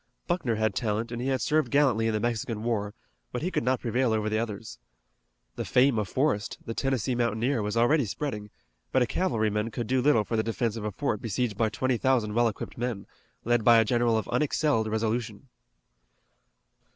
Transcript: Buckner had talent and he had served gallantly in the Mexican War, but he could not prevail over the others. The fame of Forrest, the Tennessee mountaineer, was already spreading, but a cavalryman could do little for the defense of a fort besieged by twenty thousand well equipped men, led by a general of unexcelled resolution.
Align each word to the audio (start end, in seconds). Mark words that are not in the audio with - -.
Buckner 0.25 0.55
had 0.55 0.73
talent 0.73 1.11
and 1.11 1.21
he 1.21 1.27
had 1.27 1.41
served 1.41 1.69
gallantly 1.69 2.07
in 2.07 2.13
the 2.15 2.19
Mexican 2.19 2.63
War, 2.63 2.95
but 3.31 3.43
he 3.43 3.51
could 3.51 3.61
not 3.63 3.81
prevail 3.81 4.13
over 4.13 4.29
the 4.31 4.39
others. 4.39 4.79
The 5.57 5.63
fame 5.63 5.99
of 5.99 6.09
Forrest, 6.09 6.57
the 6.65 6.73
Tennessee 6.73 7.13
mountaineer, 7.13 7.61
was 7.61 7.77
already 7.77 8.05
spreading, 8.05 8.49
but 8.91 9.03
a 9.03 9.05
cavalryman 9.05 9.69
could 9.69 9.85
do 9.85 10.01
little 10.01 10.23
for 10.23 10.35
the 10.35 10.41
defense 10.41 10.75
of 10.75 10.85
a 10.85 10.91
fort 10.91 11.21
besieged 11.21 11.55
by 11.55 11.69
twenty 11.69 11.97
thousand 11.97 12.33
well 12.33 12.47
equipped 12.47 12.79
men, 12.79 13.05
led 13.45 13.63
by 13.63 13.77
a 13.77 13.85
general 13.85 14.17
of 14.17 14.25
unexcelled 14.31 14.87
resolution. 14.87 15.49